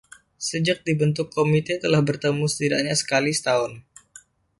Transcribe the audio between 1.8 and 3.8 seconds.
telah bertemu setidaknya sekali setahun.